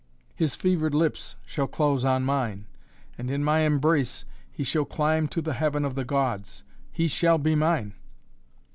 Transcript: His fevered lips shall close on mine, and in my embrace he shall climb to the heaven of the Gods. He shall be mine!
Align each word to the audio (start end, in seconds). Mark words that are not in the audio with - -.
His 0.33 0.55
fevered 0.55 0.95
lips 0.95 1.35
shall 1.45 1.67
close 1.67 2.03
on 2.03 2.23
mine, 2.23 2.65
and 3.19 3.29
in 3.29 3.43
my 3.43 3.59
embrace 3.59 4.25
he 4.51 4.63
shall 4.63 4.83
climb 4.83 5.27
to 5.27 5.43
the 5.43 5.53
heaven 5.53 5.85
of 5.85 5.93
the 5.93 6.03
Gods. 6.05 6.63
He 6.91 7.07
shall 7.07 7.37
be 7.37 7.53
mine! 7.53 7.93